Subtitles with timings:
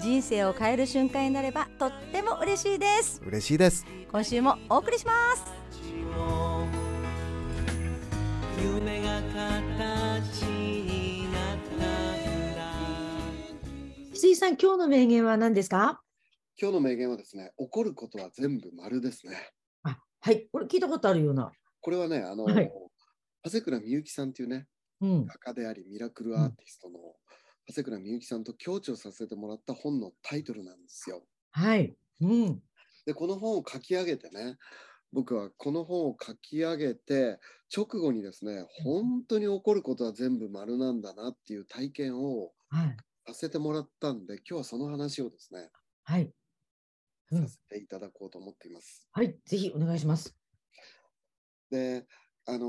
[0.00, 3.22] 人生を変える瞬間になればとっても嬉しいです。
[3.24, 3.86] 嬉しいです。
[4.10, 5.44] 今週もお送りします。
[8.62, 11.78] 夢が形になったん
[12.54, 12.62] だ
[14.12, 16.00] 翡翠さん、今日の名言は何ですか？
[16.60, 19.36] 今日の名言はですね怒ることは全部丸ですね。
[19.82, 21.50] あはい、これ聞いたことあるような。
[21.80, 22.70] これはねあの、はい。
[23.44, 24.66] 長谷倉美幸さんっていうね
[25.00, 25.26] うん。
[25.26, 26.98] 画家でありミラクルアーティストの
[27.66, 31.96] 長谷倉美幸さんと共著させてもらった本のタイトルなんですよはい。
[32.20, 32.62] うん。
[33.06, 34.56] でこの本を書き上げてね
[35.12, 37.38] 僕はこの本を書き上げて
[37.74, 42.96] 直後にですね本当に起こることは全部丸なんだなっていう体験をはい。
[43.26, 45.70] させてもらったんで今日はその話をですね
[46.04, 46.32] はい。
[47.30, 49.08] うんさせていただこうと思っています。
[49.12, 49.38] はい。
[49.46, 50.36] ぜひお願いします。
[51.70, 52.06] で
[52.46, 52.66] あの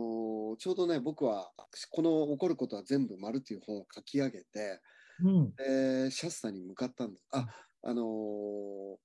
[0.54, 1.52] ーちょうどね僕は
[1.92, 4.82] この「起こることは全部丸」という本を書き上げて
[5.20, 5.56] うん。
[5.58, 7.28] でシャスタに向かったんです。
[7.32, 7.48] あ
[7.84, 8.98] あのー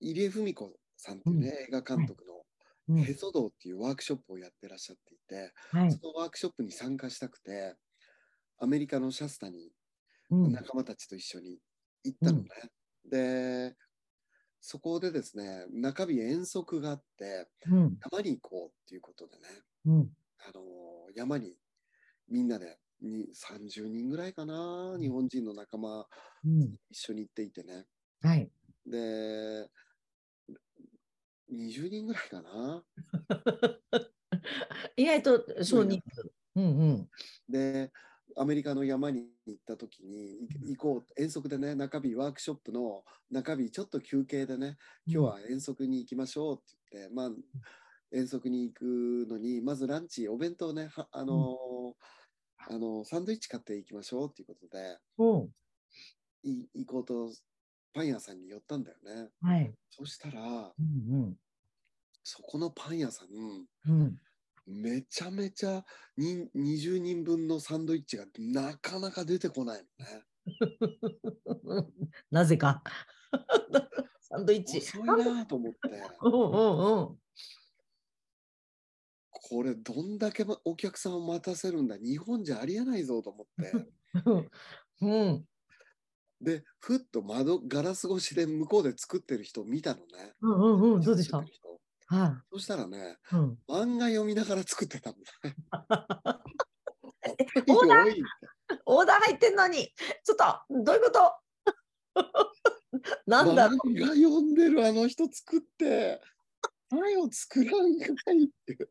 [0.00, 2.44] 入江文子さんっていうね、映画監督の
[2.88, 6.08] うんへそ道っていうワークショップをやってらっしゃっていて、はいそ。
[6.08, 7.76] のワークショップに参加したくて、
[8.58, 9.72] アメリカのシャスタに
[10.30, 10.52] うん。
[10.52, 11.60] 仲間たちと一緒に
[12.04, 12.48] 行ったのね。
[13.04, 13.76] で、
[14.60, 18.02] そこでですね、中日遠足があって、うん。
[18.12, 19.44] 山に行こうっていうことでね、
[19.88, 20.10] うん。
[20.46, 21.56] あのー山に
[22.28, 26.06] みんなでに30人ぐらいかな、日本人の仲間
[26.44, 26.76] うん。
[26.90, 27.86] 一緒に行っていてね。
[28.20, 28.50] はい。
[28.86, 29.68] で、
[31.50, 32.84] 20人ぐらいかな。
[34.96, 36.30] 意外と少人数。
[36.56, 37.10] うんうん。
[37.48, 37.90] で、
[38.36, 47.30] アメリカの山に行った時にい行こう、遠足でね、中日ワークショップの中日ちょっと休憩でね、今日は遠足に行きましょうって言って、まあ、
[48.12, 55.50] 遠足に行くのに、まずランチ、お弁当ね、はあのーあのーサンドイッチ買っていきましょうっていうことで、おう
[56.42, 57.30] い行こうと
[57.92, 59.30] パン屋さんに寄ったんだよね。
[59.42, 59.74] はい。
[59.90, 61.36] そしたら、うん
[62.30, 63.28] そこのパン屋さん、
[63.88, 64.00] うん。
[64.00, 64.18] うん。
[64.66, 65.82] めちゃめちゃ
[66.18, 70.24] に20人分のサンドイッチがなかなか出てこないのね。
[72.30, 72.82] なぜか。
[74.20, 74.78] サンドイッチ。
[74.78, 75.78] 遅いなと思って、
[76.20, 77.18] うんうんうん。
[79.42, 83.72] これどんだけまお客さんを待たせるんだ、日本じゃありえないぞと思って、
[85.02, 85.44] うん。
[86.40, 90.34] で、ふっと窓、ガラス越しで向こうで作ってる人を見たのね。
[90.40, 91.02] うんうんうん。
[91.02, 91.44] どうでした？
[92.52, 93.36] そしたらね、い。
[93.36, 93.58] うん。
[93.68, 95.24] 漫画読みながら作ってたのね。
[97.68, 99.20] オーダー？
[99.20, 99.92] 入ってんのに、
[100.24, 100.44] ちょっと、
[100.84, 101.32] どういうこと？
[103.26, 106.20] なんだろう漫画読んでるあの人作って、
[106.88, 108.90] パンを作らんかいっていう。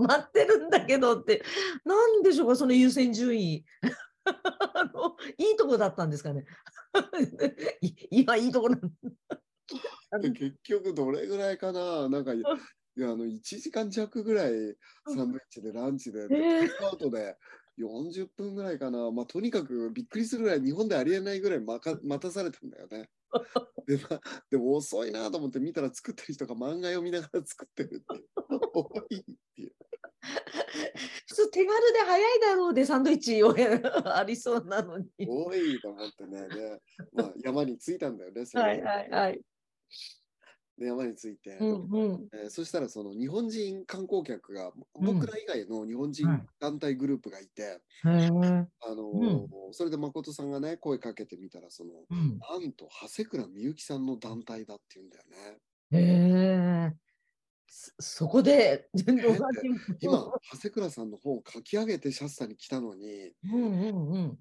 [0.00, 1.42] 待ってるんだけどって、
[1.84, 3.64] なんでしょうか、その優先順位。
[4.24, 6.44] あのいいとこだったんですかね。
[7.80, 12.42] い今いいとこなんで結局どれぐらいかななんかいい
[13.00, 17.36] やあの1時間弱ぐらいサンドイッチでランチで、でえーアウトで
[17.78, 23.08] 40分ぐらいかな、まあ、とにかくびっくりするぐらい日本でありえないぐらいまか待たされたんだよね。
[23.86, 28.24] で,、まあ、でも遅いなと思って見たら作ってる人が漫画読みながら作ってるって。
[28.74, 29.24] 多いっ
[29.54, 29.72] ていう。
[31.26, 33.54] 普通手軽で早いだろうでサンドイッチを
[34.14, 35.06] ありそうなのに。
[35.26, 36.48] 多いと思ってね。
[36.48, 36.82] で、
[37.12, 38.44] まあ、山に着いたんだよね。
[38.46, 39.40] それはいはいはい。
[40.76, 41.56] で山に着いて。
[41.58, 42.28] うんうん。
[42.32, 48.06] えーそしたらその日本人観光客がうん僕ら以外の日本人はい団体グループがいて、へえ。
[48.06, 52.38] あのーそれで誠さんがね声かけてみたらそのうん。
[52.38, 55.58] なんと長谷倉美幸さんの団体だって言うんだよね。
[55.92, 56.90] へえ。
[56.90, 57.09] そ
[58.00, 58.88] そこで、
[60.00, 60.18] 今
[60.52, 64.38] 長谷倉さんの本を書き上げてシャスタに来たのにうんうんうん。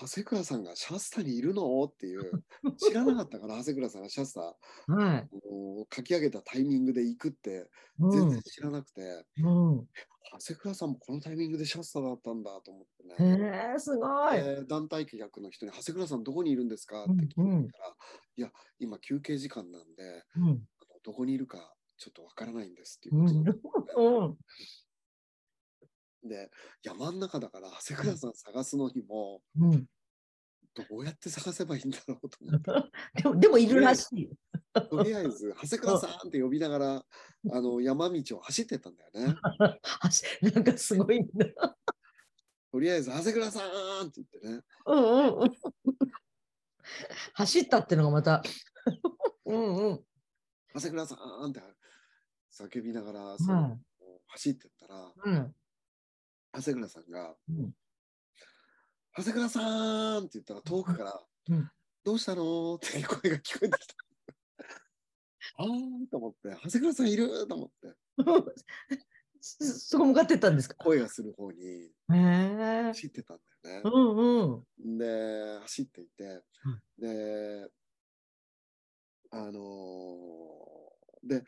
[0.00, 1.82] 長谷倉さんがシャスタにいるの？
[1.84, 2.44] っていう
[2.76, 4.56] 知らなかったから長谷倉さんがシャスタ
[4.92, 5.28] はい。
[5.48, 9.88] を書き上げたタイミングで行くってうん全然知らなくて、うん。
[10.32, 12.86] 長谷倉さんもこのタイミングでシャスタだったんだと思っ
[13.16, 13.38] てね。
[13.72, 14.04] へえ、すご
[14.34, 14.36] い。
[14.36, 17.26] えー団体客の人に「長谷倉さんどこにいるんですか?」って聞
[17.64, 17.96] いたら
[18.36, 20.68] 「いや今休憩時間なんでうん。
[21.02, 24.36] どこにいるかちょっとわからないんです」っていううんことだったのね
[26.22, 26.28] うん。
[26.28, 26.50] で
[26.82, 29.86] 山ん中だから長谷倉さん探すのにもうん。
[30.72, 32.70] どうやって探せばいいんだろうと思って。
[33.22, 34.30] でも、でもいるらしい。
[34.88, 37.06] とりあえず、長谷倉さんって呼びながら、
[37.50, 39.36] あの山道を走ってったんだよね。
[40.54, 41.76] なんかすごいんだ。
[42.70, 43.66] とりあえず、長谷倉さ
[44.04, 44.62] んって言ってね。
[44.86, 45.50] うんうんうん。
[47.34, 48.42] 走ったってのがまた。
[49.46, 50.04] うんうん。
[50.74, 51.60] 長谷倉さんって
[52.52, 53.78] 叫びながら、その
[54.28, 55.54] 走ってったら、うん。
[56.52, 57.74] 長谷倉さんが、うん
[59.16, 59.60] 長谷倉さ
[60.14, 61.70] んって言ったら遠くから、うん
[62.04, 62.76] どうしたの？
[62.76, 63.94] って声が聞こえてきた。
[65.58, 67.46] あーと思って、長谷倉さんいる？
[67.46, 67.94] と思って、
[69.40, 70.76] そそこ向かってったんですか？
[70.76, 71.92] 声がする方に。
[72.08, 73.90] 走ってたんだよね。
[73.92, 74.98] うんうん。
[74.98, 76.42] で、走っていて、
[76.98, 77.70] で、
[79.30, 81.44] あのーで、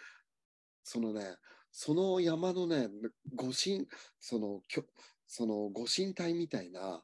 [0.85, 1.37] そのね、
[1.71, 2.89] その山のね、
[3.35, 3.87] 御神、
[4.21, 4.85] その、きょ
[5.27, 7.03] その御神体みたいな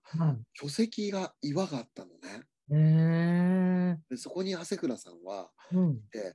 [0.52, 2.44] 巨石が岩があったのね。
[2.70, 3.98] へえ。
[4.10, 6.08] でそこに長谷倉さんは、うん。
[6.12, 6.34] で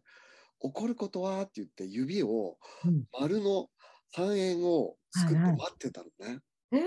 [0.59, 3.69] 怒ることはって言って指をうん丸の
[4.13, 6.39] 半円を作って待ってたのね。
[6.71, 6.81] へえ。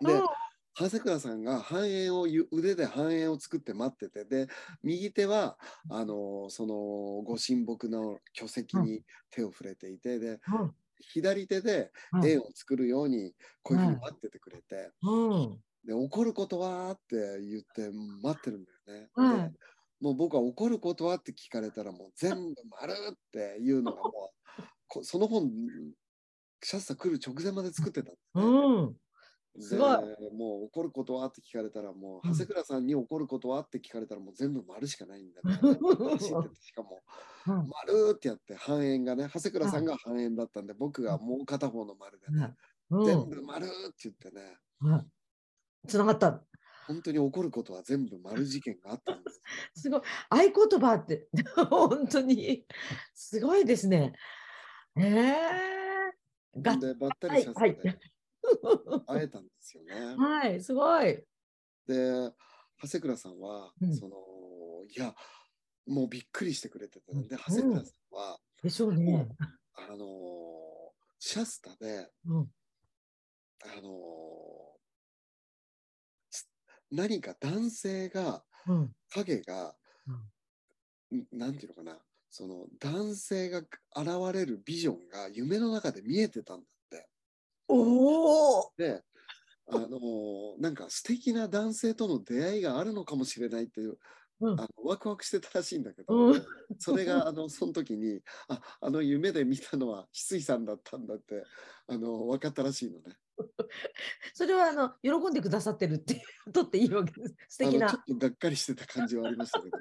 [0.00, 0.28] で、うん
[0.74, 4.48] 長谷倉さんが半円をゆ腕で半円を作って待っててで
[4.82, 5.58] 右手は
[5.90, 6.74] あのその
[7.22, 10.72] ご神木の巨石に手を触れていてでうん
[11.04, 13.32] 左手でうん円を作るように
[13.62, 15.58] こういうふうに待っててくれて、うん。
[15.84, 17.90] で怒ることはって言って
[18.22, 19.08] 待ってるんだよね。
[19.14, 19.50] はいで
[20.02, 25.48] もう僕は怒ることはって聞かれたらもう全部丸っていうのがもうこその本
[26.60, 28.44] シャッサ来る直前まで作ってたんですね。
[28.44, 28.96] うん。
[29.60, 35.56] すごいでもう怒ることはって聞かれたらもううん長谷倉さんに怒ることはって聞かれたらもう全部丸しかないんだね。
[35.56, 37.02] 走っててしかも
[37.46, 42.54] うん丸ってやって半円がね長谷倉さんが半円だったんで僕がもう片方の丸でね、
[42.90, 43.04] うん。
[43.04, 45.06] 全部丸って言ってねうん。
[45.86, 46.42] つながった。
[46.86, 49.40] 本当に怒ることは全部丸事件があったんです。
[49.82, 50.00] すごい。
[50.30, 51.28] 合言葉って、
[51.70, 52.66] 本当に、
[53.14, 54.12] すごいですね。
[54.96, 55.34] え
[56.56, 57.98] えがでばったりシャッサはいで
[59.06, 60.16] 会えたんですよね。
[60.16, 61.24] はい、すごい。
[61.86, 62.32] で
[62.82, 64.16] 長谷倉さんは、うんその
[64.88, 65.14] いや
[65.86, 69.28] もうびっくりしてくれてて、うんで長谷倉さんは、でしょうね。
[69.74, 70.08] あのー
[71.24, 72.50] シャスタで、うん
[73.64, 73.90] あの
[76.90, 78.92] 何か男性がうん。
[79.14, 79.74] 影が、
[81.12, 81.98] んなんていうのかな
[82.30, 83.68] その男性が現
[84.32, 86.66] れるビジョンが夢の中で見えてたんだ。
[87.72, 88.72] おお。
[88.76, 89.02] で、
[89.68, 93.98] あのーなんか素敵な男性との出会いがあるのかもしれないっていう、
[94.40, 96.46] うんあのワクワクしてたらしいんだけど、うん
[96.78, 101.44] それがあのその時にああの夢で見たのは翡翠さんだったんだって
[101.86, 103.16] あの分かったらしいのね。
[104.34, 106.16] それはあの喜んでくださってるってい
[106.46, 107.34] うとっていいわけです。
[107.48, 107.88] 素敵な。
[107.88, 109.76] ちょっとがっかりしてた感じはありましたけど。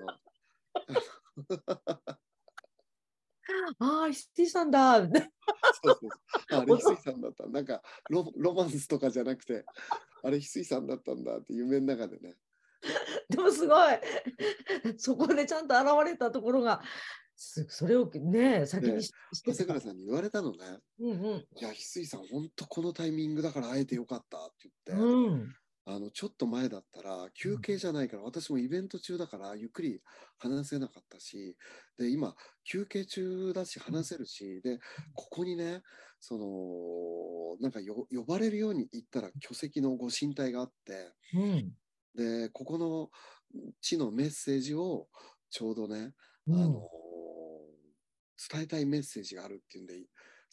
[3.80, 5.02] ああ、石井さんだ。
[5.02, 5.10] そう
[5.84, 5.98] そう
[6.52, 7.48] ああれ翡翠さんだった。
[7.48, 9.66] なんかロロマンスとかじゃなくて、
[10.24, 12.36] あれ翡翠さんだったんだって夢の中でね。
[13.30, 13.94] でもすごい。
[14.98, 16.82] そこでちゃんと現れたところが、
[17.36, 20.58] すそれをね、先にしして長谷倉さんに言われたのね。
[21.00, 21.18] うんうん。
[21.18, 25.56] いや、翡翠さん、本当このタイミングだから会えてよかったって言って、うん。
[25.96, 30.02] あのちょっと前だったら休憩じゃないから、私もイベント中だからゆっくり
[30.38, 31.58] 話せなかったし、
[31.98, 34.80] で、今休憩中だし話せるし、で、
[35.14, 35.82] ここにね、
[36.20, 41.74] その、なんかよ呼ばれるように言ったら巨石のご神体があって、うん。
[42.16, 43.10] で、ここの
[43.82, 45.08] 地のメッセージを
[45.50, 46.14] ちょうどね、
[46.48, 46.88] うんあの
[48.50, 49.94] 伝えたいメッセージがあるっていうんで、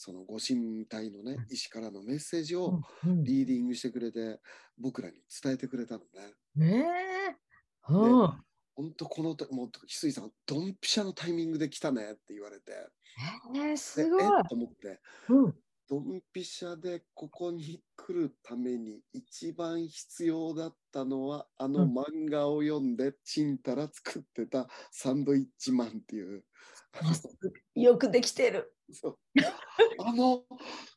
[0.00, 4.38] そのご神体のね、石からのメッセージをうんリーディングしてくれて、
[4.78, 6.34] 僕らに伝えてくれたのね。
[6.54, 6.86] ね
[7.30, 7.92] え。
[7.92, 8.44] うん。
[8.76, 12.72] 本当このと、もう、翡翠さん、ドンピシャのタイミングで来たねって言われて、
[13.56, 14.22] えー、ですごい。
[14.48, 15.00] と思って、
[15.30, 15.54] うん。
[15.88, 26.44] ドンピシャでここに来るために一番必要だったのは、あのうん漫画を読んで、ちんたら作ってたサンドイッチマンっていう。
[27.74, 28.74] よくできてる。
[28.92, 29.18] そう
[29.98, 30.44] あの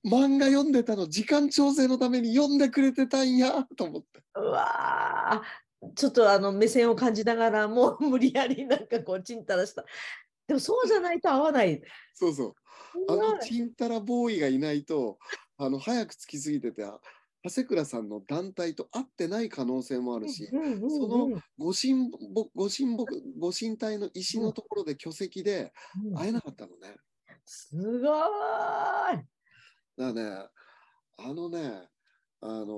[0.05, 5.41] 漫画読んでたの時間調整のために読んでくれてたんやと思ってうわあ。
[5.95, 9.83] ちょっとあの目線を感じながらもう無理やりなんかこうちんたらした。
[10.51, 11.81] でもそうじゃないと合わない。
[12.13, 12.53] そうそう
[13.07, 15.17] あのちんたらボーイがいないと
[15.57, 16.99] あの早く着きすぎてて長
[17.49, 25.71] 谷倉さんの団体と会ってない可能性もあるし、うんうんうんそのご神木ご神木ご神体の石のところで巨石で
[26.05, 26.97] うん会えなかったのね。
[27.45, 29.25] すごーい。
[29.97, 30.47] だね
[31.17, 31.87] あのね
[32.41, 32.75] あの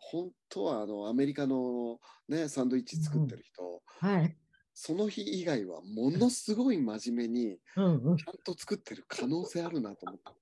[0.00, 4.36] 本当はあのアメリカの、ね、サンドイッチ作ってる人、はい。
[4.84, 7.56] その日以外はものすごい真面目に。
[7.76, 10.34] ちゃんと作ってる可能性あるなと思った。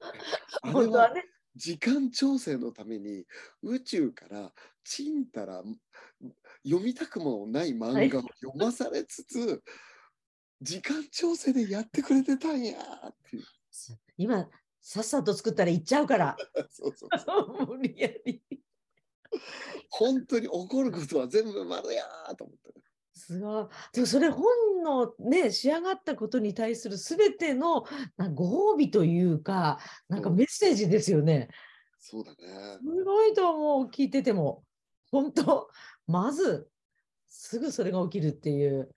[0.62, 1.14] あれは。
[1.54, 3.24] 時間調整のために
[3.62, 4.52] 宇宙から
[4.82, 5.62] ちんたら
[6.64, 9.62] 読みたくもない漫画を読まされつつ、
[10.60, 13.44] 時間調整でやってくれてたんやっていう。
[14.16, 14.50] 今、
[14.80, 16.36] さっさと作ったら行っちゃうから。
[16.68, 18.42] そうそうそう 無理やり。
[19.88, 22.82] 本当に起こることは全部丸やーと思ってね。
[23.14, 23.66] すごい。
[23.92, 24.44] でもそれ本
[24.82, 27.84] のね、仕上がったことに対するすべての
[28.34, 29.78] ご褒美というか、
[30.08, 31.48] なんかメッセージですよね。
[31.98, 32.36] そうだね。
[32.82, 34.64] すごいと思う、聞いてても。
[35.10, 35.68] 本当、
[36.06, 36.68] まず、
[37.28, 38.90] すぐそれが起きるっていう、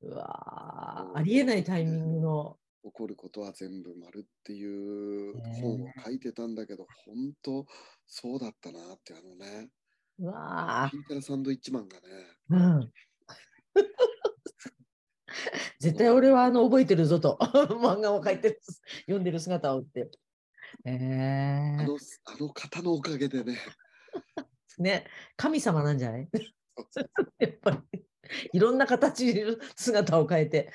[0.00, 2.58] うわありえないタイミングの。
[2.84, 7.66] 起こることは全部丸っていう本を書いてたんだけど、本当
[8.06, 9.68] そうだったなってあのね、
[10.18, 12.92] うわピーターサンドイッチマンがね、ーうん。
[15.80, 17.38] 絶対俺はあの覚えてるぞと。
[17.80, 18.60] 漫画を描いてる
[19.02, 20.10] 読んでる姿をって。
[20.84, 21.80] えー。
[21.80, 23.56] あのあの方のおかげでね、
[24.78, 25.06] ね。
[25.36, 26.28] 神様なんじゃない？
[27.38, 28.04] やっぱり。
[28.52, 29.46] いろんな形で
[29.76, 30.72] 姿を変えて。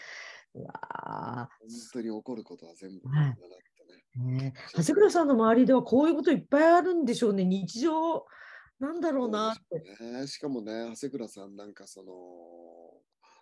[0.56, 4.20] うわ本当に起こることは全部はい。
[4.20, 4.54] ね。
[4.76, 7.44] 長谷倉さんの周りではこういうこといっぱいあるんでしょうね。
[7.44, 8.26] 日常
[8.80, 9.84] なんだろうなって。
[10.04, 10.28] ね。
[10.28, 12.14] しかもね、長谷倉さんなんかその、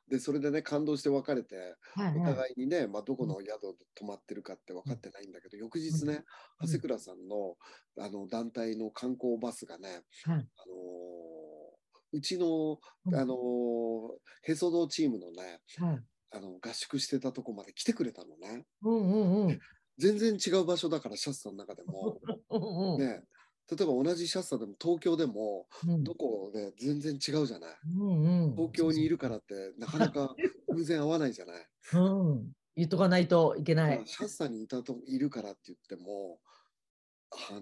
[0.07, 2.35] で、それでね、感動して別れて、おはいはい。
[2.35, 6.25] 互いにね、まあ、どこの宿で泊まってるかって分かってないんだけど、翌日ね、
[6.61, 6.67] うん。
[6.67, 7.55] 長谷倉さんの
[7.97, 10.35] あの団体の観光バスがね、はい。
[10.35, 10.47] あのー
[12.13, 13.15] うちの、うん。
[13.15, 16.03] あのーへそ堂チームのね、はい。
[16.33, 18.65] あの合宿してたとこまで来てくれたのね。
[18.83, 19.59] うんうんうん。
[19.97, 22.19] 全然違う場所だから、シャスタの中でも。
[22.49, 22.99] うんうん。
[22.99, 23.23] ね、
[23.71, 27.75] 例えば同じシャスタでも東京でもうんどこで全然違うじゃない。
[27.97, 30.35] うんうん東京にいるからってなかなか
[30.67, 31.67] 偶然会わないじゃない。
[31.93, 31.99] う
[32.33, 34.05] ん言っとかないといけないまあ。
[34.05, 36.39] シャスタにいたといるからって言っても、
[37.49, 37.59] あの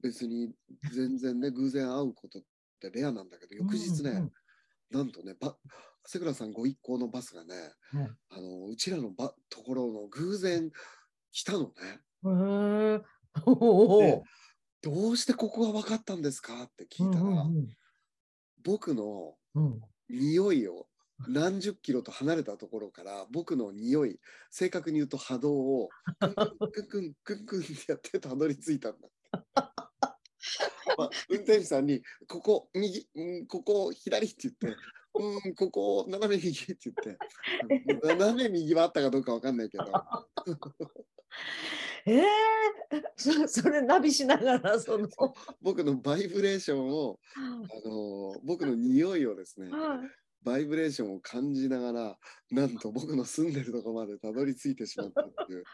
[0.00, 0.52] 別に
[0.94, 2.42] 全然ね、偶然会うことっ
[2.80, 4.32] てレアなんだけど、翌日ね、うんうん
[4.90, 5.56] なんとね、ば
[6.04, 7.54] 長谷倉さんご一行のバスがね、
[7.92, 10.70] はいあのうちらのばところの偶然
[11.32, 11.70] 来たのね。
[12.24, 13.04] へーおーで
[14.82, 17.68] どうしてここが分かったんですかって聞いたら、うん
[18.64, 20.86] 僕のうんうん匂いを
[21.28, 24.18] 何十キロと離れたところから僕の匂い
[24.50, 25.88] 正確に言うと波動を
[26.72, 29.16] クンクンクンクンってやってたどり着いたんだって。
[30.98, 34.76] まあ、運転手さんに「ここ右、うん、ここ左」って言って
[35.14, 37.18] 「うんここ斜め右」って言って。
[38.06, 39.84] 斜め右はあったかどうかわかんないけど
[42.06, 42.22] ええ
[43.16, 45.08] そ それナビしながら その。
[45.60, 49.98] 僕のバイブレーションをあの僕の匂いをですねはい。
[50.42, 52.18] バイブレーションを感じながら
[52.50, 55.64] なんと僕の住んでるところまでたどり着いてしまったっていう。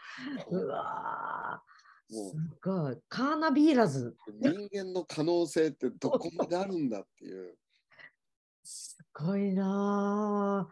[0.51, 2.15] うわー。
[2.15, 2.31] もう。
[2.31, 2.97] すごい。
[3.09, 4.15] カーナビーラズ。
[4.27, 7.57] 人間の可能性ってどこまであるんだっていう。
[8.63, 10.69] すごいな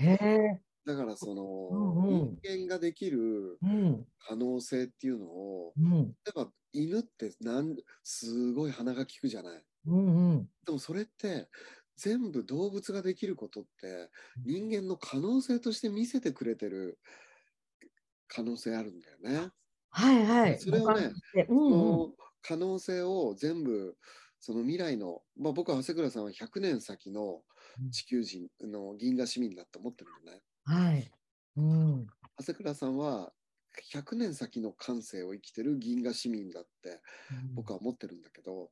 [0.00, 2.42] へえだからその、うんうん。
[2.42, 4.06] 人間ができるうん。
[4.18, 6.14] 可能性っていうのをうん。
[6.26, 9.64] 例えば犬ってなんすごい鼻が利くじゃない。
[9.86, 10.50] うんうん。
[10.66, 11.48] でもそれって
[11.96, 14.10] 全部動物ができることって
[14.44, 16.98] 人間の可能性として見せてくれてる
[18.26, 19.50] 可能性あるんだよね。
[19.90, 20.58] はいはい。
[20.58, 21.12] それをね
[21.48, 22.08] うんそうん。
[22.08, 23.96] の可能性を全部
[24.40, 27.42] その未来の、まあ、僕は長谷倉さんは100年先の
[27.90, 30.42] 地球人の銀河市民だと思ってるのね。
[30.68, 31.10] はい。
[31.56, 32.06] うん。
[32.38, 33.32] 長谷倉さんは
[33.94, 37.00] 100年先の感性を生きてる銀河市民だって
[37.54, 38.70] 僕は思ってるんだけど、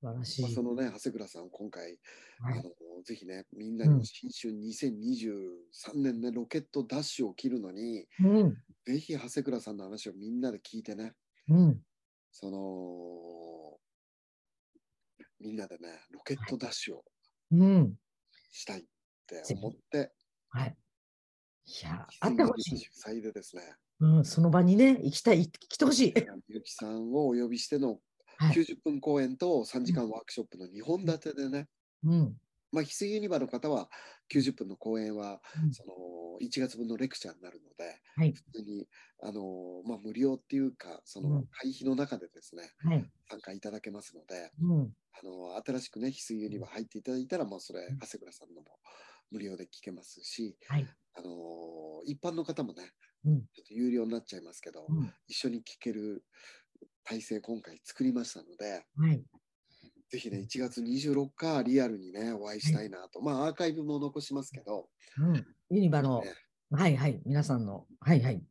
[0.00, 0.42] 素晴らしい。
[0.42, 1.98] まあ、そのね長谷倉さんを今回、
[2.40, 2.58] はい。
[2.58, 2.62] あの
[3.02, 8.54] ぜひねみんなにも新春2023年ねロケットダッシュを切るのにうん。
[8.84, 11.14] ぜひ長谷倉さんの話をみんなで聞いてね。
[11.48, 11.80] うん。
[12.30, 13.78] その
[15.40, 17.04] みんなでねロケットダッシュを
[17.52, 17.94] うん。
[18.50, 18.84] したいっ
[19.26, 20.12] て思って、
[20.50, 20.76] はい。
[21.66, 22.78] いやあってほしい。
[22.78, 23.62] 2020歳でですね。
[24.00, 26.14] うんその場にね行きたい行来てほしい。
[26.48, 28.00] みゆきさんをお呼びしての
[28.36, 28.52] はい。
[28.52, 31.68] 90分公演と3時間ワークショップの2本立てでね、
[32.02, 32.40] うん。
[32.72, 33.88] まあ、翡翠ユニバの方は
[34.28, 35.70] 90分の公演はうん。
[35.70, 35.92] その
[36.40, 38.32] 1月分のレクチャーになるので、はい。
[38.32, 38.88] 普通に
[39.22, 41.48] あの、まあ、無料っていうかそうのん。
[41.50, 43.10] 会費の中でですね、はい。
[43.30, 44.94] 参加いただけますのでうん。
[45.20, 48.02] あの新しくね翡翠ユニバ入っていただいたら、まあ、それうん。
[48.02, 48.78] 長谷倉さんのも
[49.30, 52.92] 無料で聞けますし、はいあの一般の方もね
[53.24, 56.24] うんちょっと有料になっちゃいますけど、うん一緒に聞ける
[57.04, 59.24] 体制今回作りましたので、はい。
[60.10, 63.20] ぜひね、1月26日リアルにね、お会いしたいなと。
[63.20, 65.46] まあ、アーカイブも残しますけど、うん。
[65.70, 66.32] ユニバの、ね、
[66.70, 67.20] はいはい。
[67.24, 68.42] 皆さんの、はいはい。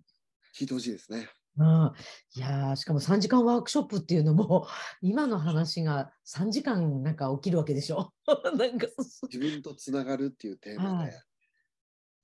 [0.55, 1.27] 聞いてほしいですね。
[1.57, 1.91] うん、
[2.35, 4.67] いやーしかも3時間ワークショップっていうのも
[5.01, 8.13] 今の話が3時間なんか起きるわけでしょ？
[8.57, 11.23] なんかそ自分とつながるっていうテーマで、はい。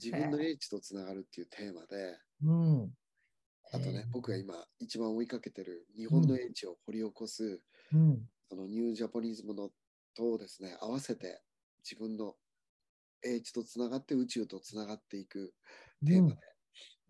[0.03, 2.93] 自分の英知とつながるっていうテーマで、うん。
[3.71, 8.29] あとね僕が今一番追いかけてる日本の英知を掘り起こす、うん。
[8.49, 9.71] そのニュージャポニズムの
[10.13, 11.41] とですね、合わせて
[11.83, 12.35] 自分の
[13.23, 15.55] 英知とつながって宇宙とつながっていく
[16.05, 16.37] テーマで、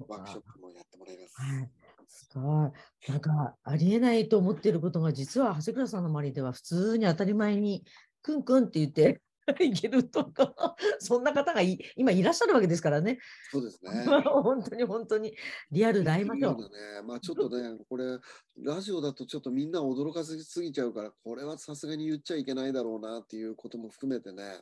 [0.07, 1.41] ワークショップもやってもらいます。
[1.41, 1.71] はい。
[2.07, 3.11] すごい。
[3.11, 7.85] なんか、ありえないと思っていることが、実は長谷倉さんの周りでは普通に当たり前に、
[8.21, 9.21] くんくんって言って
[9.59, 10.53] いけるとか、
[10.99, 13.19] そんな方がい今いらっしゃるわけですからね。
[13.51, 13.91] そうですね。
[14.43, 15.35] 本当に本当に
[15.71, 16.53] リアルで会いましょう。
[16.53, 18.19] いうようなね、まあちょっとね、これ、
[18.57, 24.61] ラジオだとちょっとみんな驚かせすぎちゃうから、これはさすがに言っちゃいけないだろうなっていうことも含めてね、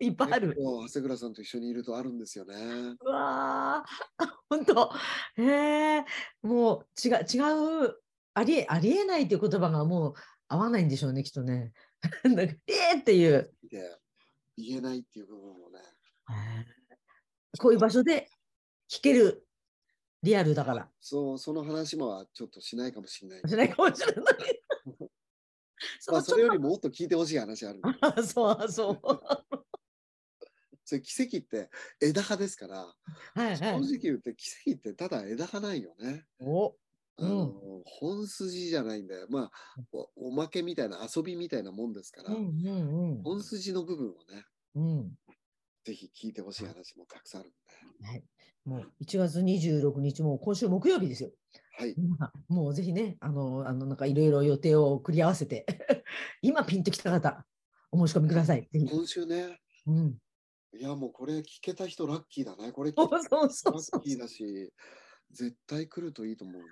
[0.00, 2.54] いっぱいある長谷倉さんと一緒にいるとあるんですよね。
[3.00, 4.92] うわー、本当。
[5.36, 5.44] へ
[5.98, 6.04] え、
[6.42, 7.96] もう違う、違う、
[8.34, 10.14] ありえ、ありえないっていう言葉がもう
[10.48, 11.72] 合わないんでしょうね、きっとね。
[12.24, 13.54] なんかえーっていう。
[13.70, 13.98] で、
[14.56, 15.80] 言えないっていう部分もね、
[17.58, 18.30] こういう場所で
[18.88, 19.46] 聞ける
[20.22, 20.90] リアルだから。
[21.00, 23.40] そう、その話もちょっとしないかもしれない。
[23.48, 24.24] しないかもしれない。
[26.00, 27.80] そまあ、それよりももっと聞いてほしい話ある。
[27.80, 29.00] と、あそうそう。
[30.84, 32.94] それ奇跡って枝葉ですから、は
[33.36, 33.56] いはい。
[33.56, 36.26] 正直言って奇跡ってただ枝葉ないよね。
[36.40, 36.74] お、
[37.20, 37.52] あの
[37.84, 39.26] 本筋じゃないんだよ。
[39.28, 39.50] まあ
[39.92, 44.44] お、おまけみたいな遊びみたいなもんですから、うんうん本筋の部分をね、
[44.76, 44.82] うん。
[44.82, 45.18] うん。
[45.84, 47.52] ぜひ聞いてほしい話もたくさんあるん
[48.02, 48.06] で。
[48.06, 48.24] はい。
[48.64, 51.30] もう1月26日も今週木曜日ですよ。
[51.78, 51.94] はい。
[51.98, 55.66] 今もうぜひね、あの、あのなんかいろいろ予定を繰り合わせて、
[56.42, 57.46] 今ピンときた方、
[57.90, 58.68] お申し込みください。
[58.72, 60.18] 今週ね、うん。
[60.74, 62.72] いやもうこれ聞けた人ラッキーだね。
[62.72, 64.72] これ聞そうけた人そうそうラそうッキーだし、
[65.32, 66.68] 絶対来るといいと思うね。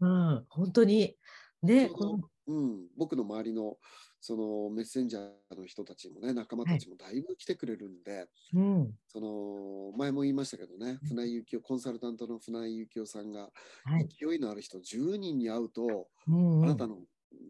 [0.00, 1.16] うん、本当に。
[1.62, 2.18] ね、うこの。
[2.18, 3.76] どうん、僕の周りの
[4.20, 13.50] そのメッセンジャーの人たちもね、仲間たちもだいぶ来てくれるんで、うん、その前も言いましたけどね、船井幸雄、コンサルタントの船井幸雄さんが、
[13.84, 14.08] はい。
[14.08, 16.64] 勢いのある人10人に会うと、うん、うん。
[16.64, 16.98] あなたの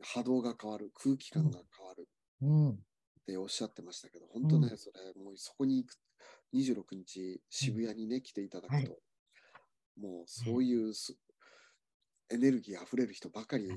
[0.03, 2.09] 波動が変わる、空気感が変わる。
[2.43, 2.77] うん、っ
[3.27, 4.77] ておっしゃってましたけど、本当ね、うん。
[4.77, 5.97] それ、もうそこに行く、
[6.55, 8.99] 26日、渋谷にね、来ていただくと、
[10.01, 11.15] もうそういうす、
[12.31, 13.69] エネルギーあふれる人ばかり、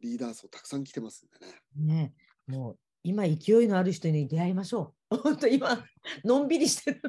[0.00, 1.46] リーダー層たくさん来てますんで
[1.84, 1.94] ね。
[1.94, 2.14] ね、
[2.46, 5.16] もう今勢いのある人に出会いましょう。
[5.22, 5.84] 本当今
[6.24, 7.02] のんびりしてる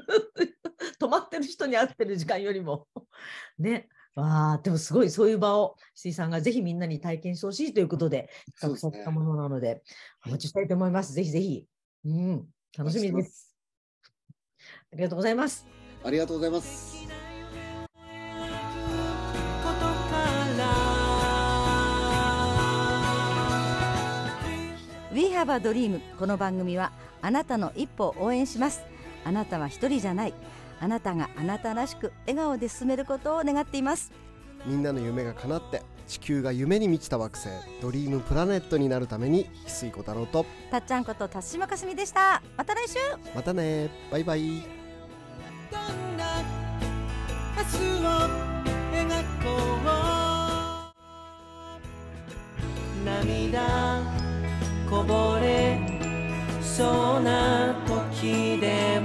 [0.99, 2.87] 止まってる人に会ってる時間よりも
[3.57, 3.89] ね。
[4.15, 9.83] わあ、でもすごいそういう場を石井さんがぜひみんなに体験してほしいということで企画されたものなので、
[10.25, 11.13] お待ちしたいと思います。
[11.13, 11.67] ぜひぜひ。
[12.05, 13.55] うん、楽しみです。
[14.91, 15.65] ありがとうございます。
[16.03, 17.02] ありがとうございます。
[25.43, 28.81] We have a dream この番組はあなたの一歩を応援します。
[29.25, 30.33] あなたは一人じゃない。
[30.79, 34.13] あなたがあなたらしく笑顔で進めることを願っています。
[34.65, 37.49] みんなの夢が叶って地球が夢に満ちた惑星
[37.81, 42.41] ドリームプラネットになるために翡翠小太郎とたっちゃんこと辰島かすみでした。
[42.55, 42.95] また来週。
[43.35, 43.89] またね。
[44.09, 44.61] バイバイ。
[45.69, 46.41] どんな
[47.57, 48.07] 明日を
[48.93, 49.09] 描
[49.43, 49.49] こ
[53.01, 53.05] う。
[53.05, 54.22] 涙
[54.93, 55.79] こぼれ
[56.61, 59.02] そうな時でも